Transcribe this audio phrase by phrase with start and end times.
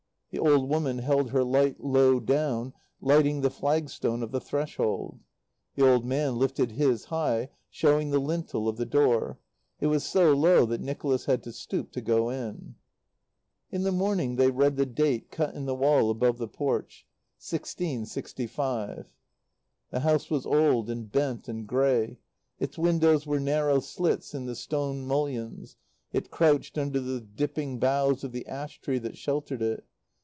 [0.33, 5.19] The old woman held her light low down, lighting the flagstone of the threshold.
[5.75, 9.39] The old man lifted his high, showing the lintel of the door.
[9.81, 12.75] It was so low that Nicholas had to stoop to go in.
[13.73, 17.05] In the morning they read the date cut in the wall above the porch:
[17.37, 19.07] 1665.
[19.89, 22.19] The house was old and bent and grey.
[22.57, 25.75] Its windows were narrow slits in the stone mullions.
[26.13, 29.83] It crouched under the dipping boughs of the ash tree that sheltered it.